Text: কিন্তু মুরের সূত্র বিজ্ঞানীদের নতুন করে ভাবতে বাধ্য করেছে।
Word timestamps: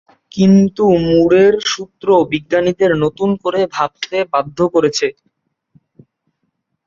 কিন্তু 0.31 0.83
মুরের 1.07 1.53
সূত্র 1.71 2.07
বিজ্ঞানীদের 2.31 2.91
নতুন 3.03 3.29
করে 3.43 3.61
ভাবতে 3.75 4.17
বাধ্য 4.33 4.57
করেছে। 4.73 5.07